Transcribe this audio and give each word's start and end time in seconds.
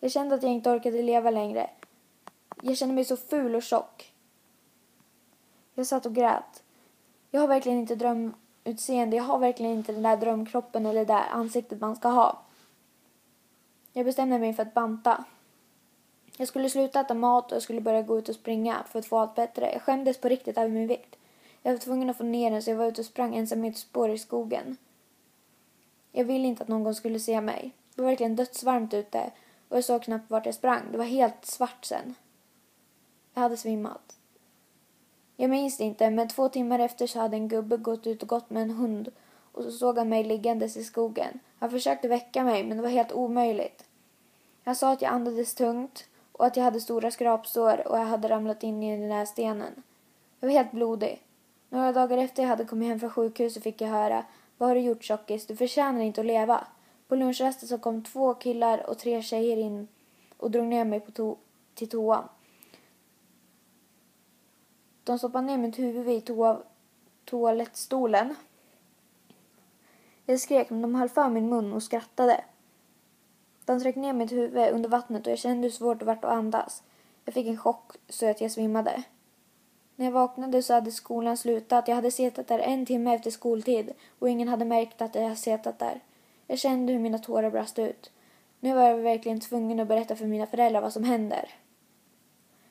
Jag 0.00 0.10
kände 0.10 0.34
att 0.34 0.42
jag 0.42 0.52
inte 0.52 0.70
orkade 0.70 1.02
leva 1.02 1.30
längre. 1.30 1.70
Jag 2.62 2.76
kände 2.76 2.94
mig 2.94 3.04
så 3.04 3.16
ful 3.16 3.54
och 3.54 3.62
tjock. 3.62 4.12
Jag 5.74 5.86
satt 5.86 6.06
och 6.06 6.14
grät. 6.14 6.62
Jag 7.30 7.40
har 7.40 7.48
verkligen 7.48 7.78
inte 7.78 7.94
drömutseende. 7.94 9.16
Jag 9.16 9.24
har 9.24 9.38
verkligen 9.38 9.72
inte 9.72 9.92
den 9.92 10.02
där 10.02 10.16
drömkroppen 10.16 10.86
eller 10.86 11.00
det 11.00 11.12
där 11.12 11.24
ansiktet 11.30 11.80
man 11.80 11.96
ska 11.96 12.08
ha. 12.08 12.42
Jag 13.92 14.06
bestämde 14.06 14.38
mig 14.38 14.54
för 14.54 14.62
att 14.62 14.74
banta. 14.74 15.24
Jag 16.36 16.48
skulle 16.48 16.70
sluta 16.70 17.00
äta 17.00 17.14
mat 17.14 17.52
och 17.52 17.56
jag 17.56 17.62
skulle 17.62 17.80
börja 17.80 18.02
gå 18.02 18.18
ut 18.18 18.28
och 18.28 18.34
springa 18.34 18.84
för 18.88 18.98
att 18.98 19.06
få 19.06 19.18
allt 19.18 19.34
bättre. 19.34 19.72
Jag 19.72 19.82
skämdes 19.82 20.20
på 20.20 20.28
riktigt 20.28 20.58
över 20.58 20.68
min 20.68 20.86
vikt. 20.86 21.16
Jag 21.62 21.72
var 21.72 21.78
tvungen 21.78 22.10
att 22.10 22.16
få 22.16 22.24
ner 22.24 22.50
den 22.50 22.62
så 22.62 22.70
jag 22.70 22.76
var 22.76 22.86
ute 22.86 23.00
och 23.00 23.06
sprang 23.06 23.34
ensam 23.34 23.64
i 23.64 23.68
ett 23.68 23.76
spår 23.76 24.10
i 24.10 24.18
skogen. 24.18 24.76
Jag 26.12 26.24
ville 26.24 26.48
inte 26.48 26.62
att 26.62 26.68
någon 26.68 26.94
skulle 26.94 27.20
se 27.20 27.40
mig. 27.40 27.72
Det 27.94 28.02
var 28.02 28.08
verkligen 28.08 28.36
dödsvarmt 28.36 28.94
ute 28.94 29.30
och 29.68 29.76
jag 29.76 29.84
såg 29.84 30.02
knappt 30.02 30.30
vart 30.30 30.46
jag 30.46 30.54
sprang. 30.54 30.82
Det 30.92 30.98
var 30.98 31.04
helt 31.04 31.44
svart 31.44 31.84
sen. 31.84 32.14
Jag 33.34 33.42
hade 33.42 33.56
svimmat. 33.56 34.16
Jag 35.36 35.50
minns 35.50 35.76
det 35.76 35.84
inte, 35.84 36.10
men 36.10 36.28
två 36.28 36.48
timmar 36.48 36.78
efter 36.78 37.06
så 37.06 37.20
hade 37.20 37.36
en 37.36 37.48
gubbe 37.48 37.76
gått 37.76 38.06
ut 38.06 38.22
och 38.22 38.28
gått 38.28 38.50
med 38.50 38.62
en 38.62 38.70
hund 38.70 39.12
och 39.52 39.62
så 39.62 39.70
såg 39.70 39.98
han 39.98 40.08
mig 40.08 40.24
liggandes 40.24 40.76
i 40.76 40.84
skogen. 40.84 41.40
Han 41.58 41.70
försökte 41.70 42.08
väcka 42.08 42.44
mig, 42.44 42.64
men 42.64 42.76
det 42.76 42.82
var 42.82 42.90
helt 42.90 43.12
omöjligt. 43.12 43.84
Han 44.64 44.76
sa 44.76 44.92
att 44.92 45.02
jag 45.02 45.12
andades 45.12 45.54
tungt 45.54 46.04
och 46.32 46.46
att 46.46 46.56
jag 46.56 46.64
hade 46.64 46.80
stora 46.80 47.10
skrapsår 47.10 47.88
och 47.88 47.98
jag 47.98 48.04
hade 48.04 48.28
ramlat 48.28 48.62
in 48.62 48.82
i 48.82 48.98
den 48.98 49.08
där 49.08 49.24
stenen. 49.24 49.82
Jag 50.40 50.48
var 50.48 50.54
helt 50.54 50.72
blodig. 50.72 51.22
Några 51.68 51.92
dagar 51.92 52.18
efter 52.18 52.42
jag 52.42 52.50
hade 52.50 52.64
kommit 52.64 52.88
hem 52.88 53.00
från 53.00 53.10
sjukhuset 53.10 53.62
fick 53.62 53.80
jag 53.80 53.88
höra 53.88 54.24
Vad 54.58 54.68
har 54.68 54.74
du 54.74 54.80
gjort 54.80 55.04
tjockis? 55.04 55.46
Du 55.46 55.56
förtjänar 55.56 56.00
inte 56.00 56.20
att 56.20 56.26
leva. 56.26 56.66
På 57.08 57.16
lunchrasten 57.16 57.68
så 57.68 57.78
kom 57.78 58.02
två 58.02 58.34
killar 58.34 58.90
och 58.90 58.98
tre 58.98 59.22
tjejer 59.22 59.56
in 59.56 59.88
och 60.36 60.50
drog 60.50 60.66
ner 60.66 60.84
mig 60.84 61.00
på 61.00 61.10
to 61.10 61.36
till 61.74 61.88
toan. 61.88 62.28
De 65.04 65.18
stoppade 65.18 65.46
ner 65.46 65.58
mitt 65.58 65.78
huvud 65.78 66.08
i 66.08 66.20
toa 66.20 66.62
toalettstolen. 67.24 68.34
Jag 70.26 70.40
skrek 70.40 70.70
men 70.70 70.82
de 70.82 70.94
höll 70.94 71.08
för 71.08 71.28
min 71.28 71.48
mun 71.48 71.72
och 71.72 71.82
skrattade. 71.82 72.44
De 73.64 73.80
tryckte 73.80 74.00
ner 74.00 74.12
mitt 74.12 74.32
huvud 74.32 74.70
under 74.72 74.88
vattnet 74.88 75.26
och 75.26 75.32
jag 75.32 75.38
kände 75.38 75.66
hur 75.66 75.72
svårt 75.72 75.98
det 75.98 76.04
var 76.04 76.12
att 76.12 76.24
andas. 76.24 76.82
Jag 77.24 77.34
fick 77.34 77.46
en 77.46 77.58
chock 77.58 77.92
så 78.08 78.30
att 78.30 78.40
jag 78.40 78.50
svimmade. 78.50 79.02
När 79.96 80.06
jag 80.06 80.12
vaknade 80.12 80.62
så 80.62 80.74
hade 80.74 80.90
skolan 80.90 81.36
slutat. 81.36 81.88
Jag 81.88 81.94
hade 81.94 82.10
suttit 82.10 82.48
där 82.48 82.58
en 82.58 82.86
timme 82.86 83.14
efter 83.14 83.30
skoltid 83.30 83.92
och 84.18 84.28
ingen 84.28 84.48
hade 84.48 84.64
märkt 84.64 85.02
att 85.02 85.14
jag 85.14 85.22
hade 85.22 85.36
suttit 85.36 85.78
där. 85.78 86.00
Jag 86.46 86.58
kände 86.58 86.92
hur 86.92 87.00
mina 87.00 87.18
tårar 87.18 87.50
brast 87.50 87.78
ut. 87.78 88.10
Nu 88.60 88.74
var 88.74 88.82
jag 88.82 88.96
verkligen 88.96 89.40
tvungen 89.40 89.80
att 89.80 89.88
berätta 89.88 90.16
för 90.16 90.26
mina 90.26 90.46
föräldrar 90.46 90.80
vad 90.80 90.92
som 90.92 91.04
händer. 91.04 91.50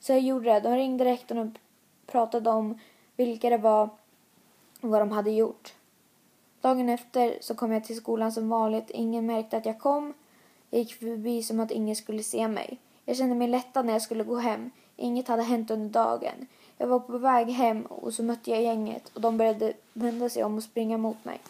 Så 0.00 0.12
jag 0.12 0.20
gjorde 0.20 0.52
det. 0.52 0.60
De 0.60 0.76
ringde 0.76 1.04
rektorn 1.04 1.38
och 1.38 1.58
pratade 2.06 2.50
om 2.50 2.78
vilka 3.16 3.50
det 3.50 3.58
var 3.58 3.88
och 4.80 4.88
vad 4.88 5.00
de 5.00 5.10
hade 5.10 5.30
gjort. 5.30 5.74
Dagen 6.60 6.88
efter 6.88 7.38
så 7.40 7.54
kom 7.54 7.72
jag 7.72 7.84
till 7.84 7.96
skolan 7.96 8.32
som 8.32 8.48
vanligt. 8.48 8.90
Ingen 8.90 9.26
märkte 9.26 9.56
att 9.56 9.66
jag 9.66 9.78
kom. 9.78 10.14
Jag 10.70 10.78
gick 10.78 10.94
förbi 10.94 11.42
som 11.42 11.60
att 11.60 11.70
ingen 11.70 11.96
skulle 11.96 12.22
se 12.22 12.48
mig. 12.48 12.78
Jag 13.04 13.16
kände 13.16 13.34
mig 13.34 13.48
lättad 13.48 13.86
när 13.86 13.92
jag 13.92 14.02
skulle 14.02 14.24
gå 14.24 14.36
hem. 14.36 14.70
Inget 14.96 15.28
hade 15.28 15.42
hänt 15.42 15.70
under 15.70 15.88
dagen. 15.88 16.46
Jag 16.78 16.86
var 16.86 17.00
på 17.00 17.18
väg 17.18 17.48
hem 17.48 17.82
och 17.82 18.14
så 18.14 18.22
mötte 18.22 18.50
jag 18.50 18.62
gänget 18.62 19.10
och 19.14 19.20
de 19.20 19.36
började 19.38 19.72
vända 19.92 20.28
sig 20.28 20.44
om 20.44 20.56
och 20.56 20.62
springa 20.62 20.98
mot 20.98 21.24
mig. 21.24 21.40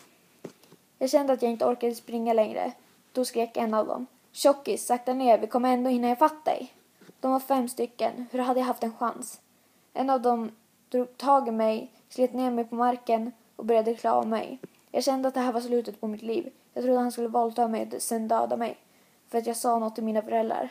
Jag 0.99 1.11
kände 1.11 1.33
att 1.33 1.43
jag 1.43 1.51
inte 1.51 1.67
orkade 1.67 1.95
springa 1.95 2.33
längre. 2.33 2.73
Då 3.13 3.25
skrek 3.25 3.57
en 3.57 3.75
av 3.75 3.87
dem. 3.87 4.07
Tjockis, 4.33 4.87
sakta 4.87 5.15
ner, 5.15 5.39
vi 5.39 5.47
kommer 5.47 5.73
ändå 5.73 5.91
hinna 5.91 6.11
ifatt 6.11 6.45
dig. 6.45 6.75
De 7.21 7.33
var 7.33 7.41
fem 7.41 7.69
stycken. 7.69 8.27
Hur 8.31 8.39
hade 8.39 8.61
jag 8.61 8.67
haft 8.67 8.83
en 8.83 8.97
chans? 8.97 9.41
En 9.93 10.11
av 10.11 10.23
dem 10.23 10.51
drog 10.89 11.17
tag 11.17 11.49
i 11.49 11.51
mig, 11.51 11.93
slet 12.09 12.33
ner 12.33 12.51
mig 12.51 12.65
på 12.65 12.75
marken 12.75 13.33
och 13.57 13.65
började 13.65 13.95
klä 13.95 14.11
av 14.11 14.27
mig. 14.27 14.59
Jag 14.91 15.05
kände 15.05 15.29
att 15.29 15.35
det 15.35 15.41
här 15.41 15.53
var 15.53 15.61
slutet 15.61 16.01
på 16.01 16.07
mitt 16.07 16.23
liv. 16.23 16.53
Jag 16.75 16.85
trodde 16.85 17.01
han 17.01 17.13
skulle 17.13 17.29
våldta 17.29 17.69
mig 17.69 17.91
och 17.95 18.03
sen 18.03 18.29
döda 18.29 18.57
mig. 18.57 18.77
För 19.29 19.39
att 19.39 19.47
jag 19.47 19.57
sa 19.57 19.79
något 19.79 19.95
till 19.95 20.05
mina 20.05 20.23
föräldrar. 20.23 20.69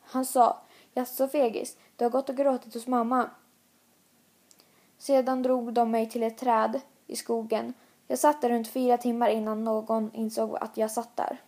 Han 0.00 0.24
sa, 0.24 0.56
jaså 0.94 1.28
fegis, 1.28 1.76
du 1.96 2.04
har 2.04 2.10
gått 2.10 2.28
och 2.28 2.36
gråtit 2.36 2.74
hos 2.74 2.86
mamma. 2.86 3.30
Sedan 4.98 5.42
drog 5.42 5.72
de 5.72 5.90
mig 5.90 6.10
till 6.10 6.22
ett 6.22 6.38
träd 6.38 6.80
i 7.06 7.16
skogen. 7.16 7.74
Jag 8.10 8.18
satt 8.18 8.40
där 8.40 8.48
runt 8.48 8.68
fyra 8.68 8.98
timmar 8.98 9.28
innan 9.28 9.64
någon 9.64 10.10
insåg 10.14 10.56
att 10.60 10.76
jag 10.76 10.90
satt 10.90 11.16
där. 11.16 11.40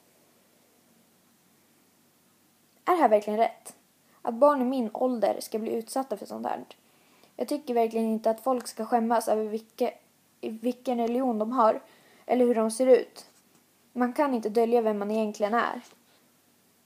Är 2.85 2.93
det 2.93 3.03
här 3.03 3.09
verkligen 3.09 3.39
rätt? 3.39 3.75
Att 4.23 4.35
barn 4.35 4.63
i 4.63 4.65
min 4.65 4.91
ålder 4.93 5.41
ska 5.41 5.59
bli 5.59 5.73
utsatta 5.73 6.17
för 6.17 6.27
sånt 6.27 6.47
här? 6.47 6.65
Jag 7.37 7.49
tycker 7.49 7.75
verkligen 7.75 8.07
inte 8.07 8.31
att 8.31 8.41
folk 8.41 8.69
ska 8.69 8.85
skämmas 8.85 9.29
över 9.29 9.45
vilke, 9.45 9.95
vilken 10.41 10.99
religion 10.99 11.39
de 11.39 11.53
har 11.53 11.81
eller 12.27 12.47
hur 12.47 12.55
de 12.55 12.71
ser 12.71 12.87
ut. 12.87 13.27
Man 13.93 14.13
kan 14.13 14.35
inte 14.35 14.49
dölja 14.49 14.81
vem 14.81 14.99
man 14.99 15.11
egentligen 15.11 15.55
är. 15.55 15.81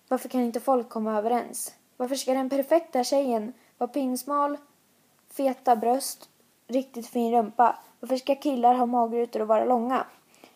Varför 0.09 0.29
kan 0.29 0.41
inte 0.41 0.61
folk 0.61 0.89
komma 0.89 1.19
överens? 1.19 1.75
Varför 1.97 2.15
ska 2.15 2.35
den 2.35 2.51
perfekta 2.51 3.05
tjejen 3.05 3.53
vara 3.79 3.89
pinsmal, 3.89 4.57
feta 5.31 5.77
bröst, 5.77 6.31
riktigt 6.75 7.07
fin 7.07 7.33
rumpa? 7.33 7.79
Varför 8.01 8.17
ska 8.17 8.35
killar 8.35 8.75
ha 8.75 8.87
magrutor 8.87 9.41
och 9.43 9.49
vara 9.49 9.65
långa? 9.65 10.07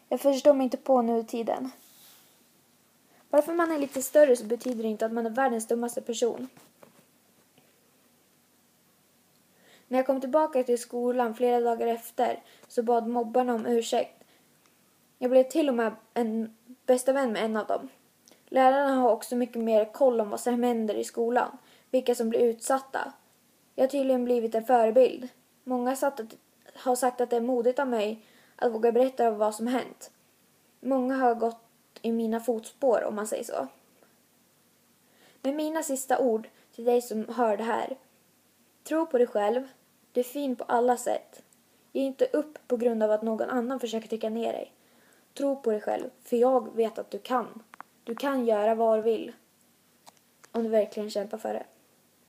Jag 0.08 0.20
förstår 0.20 0.54
mig 0.54 0.64
inte 0.64 0.76
på 0.76 1.02
nu 1.02 1.18
i 1.18 1.24
tiden. 1.24 1.70
Bara 3.30 3.42
för 3.42 3.52
man 3.52 3.72
är 3.72 3.78
lite 3.78 4.02
större 4.02 4.36
så 4.36 4.44
betyder 4.44 4.82
det 4.82 4.88
inte 4.88 5.06
att 5.06 5.12
man 5.12 5.26
är 5.26 5.30
världens 5.30 5.66
dummaste 5.66 6.00
person. 6.00 6.48
När 9.88 9.98
jag 9.98 10.06
kom 10.06 10.20
tillbaka 10.20 10.62
till 10.62 10.78
skolan 10.78 11.34
flera 11.34 11.60
dagar 11.60 11.86
efter 11.86 12.42
så 12.68 12.82
bad 12.82 13.08
mobbarna 13.08 13.54
om 13.54 13.66
ursäkt. 13.66 14.24
Jag 15.18 15.30
blev 15.30 15.42
till 15.42 15.68
och 15.68 15.74
med 15.74 15.92
en 16.14 16.56
bästa 16.86 17.12
vän 17.12 17.32
med 17.32 17.44
en 17.44 17.56
av 17.56 17.66
dem. 17.66 17.88
Lärarna 18.48 18.94
har 18.94 19.10
också 19.10 19.36
mycket 19.36 19.62
mer 19.62 19.84
koll 19.92 20.20
om 20.20 20.30
vad 20.30 20.40
som 20.40 20.62
händer 20.62 20.94
i 20.94 21.04
skolan, 21.04 21.58
vilka 21.90 22.14
som 22.14 22.30
blir 22.30 22.40
utsatta. 22.40 23.12
Jag 23.74 23.82
har 23.82 23.88
tydligen 23.88 24.24
blivit 24.24 24.54
en 24.54 24.64
förebild. 24.64 25.28
Många 25.68 25.90
har 26.74 26.96
sagt 26.96 27.20
att 27.20 27.30
det 27.30 27.36
är 27.36 27.40
modigt 27.40 27.78
av 27.78 27.88
mig 27.88 28.24
att 28.56 28.72
våga 28.72 28.92
berätta 28.92 29.30
vad 29.30 29.54
som 29.54 29.66
hänt. 29.66 30.10
Många 30.80 31.16
har 31.16 31.34
gått 31.34 31.60
i 32.02 32.12
mina 32.12 32.40
fotspår 32.40 33.04
om 33.04 33.14
man 33.14 33.26
säger 33.26 33.44
så. 33.44 33.66
Med 35.42 35.54
mina 35.54 35.82
sista 35.82 36.18
ord 36.18 36.48
till 36.74 36.84
dig 36.84 37.02
som 37.02 37.28
hör 37.28 37.56
det 37.56 37.64
här. 37.64 37.96
Tro 38.84 39.06
på 39.06 39.18
dig 39.18 39.26
själv. 39.26 39.68
Du 40.12 40.20
är 40.20 40.24
fin 40.24 40.56
på 40.56 40.64
alla 40.64 40.96
sätt. 40.96 41.42
Ge 41.92 42.02
inte 42.02 42.24
upp 42.24 42.58
på 42.68 42.76
grund 42.76 43.02
av 43.02 43.10
att 43.10 43.22
någon 43.22 43.50
annan 43.50 43.80
försöker 43.80 44.08
trycka 44.08 44.30
ner 44.30 44.52
dig. 44.52 44.72
Tro 45.34 45.56
på 45.56 45.70
dig 45.70 45.80
själv, 45.80 46.10
för 46.22 46.36
jag 46.36 46.76
vet 46.76 46.98
att 46.98 47.10
du 47.10 47.18
kan. 47.18 47.62
Du 48.04 48.14
kan 48.14 48.46
göra 48.46 48.74
vad 48.74 48.98
du 48.98 49.02
vill. 49.02 49.32
Om 50.52 50.62
du 50.62 50.68
verkligen 50.68 51.10
kämpar 51.10 51.38
för 51.38 51.54
det. 51.54 51.64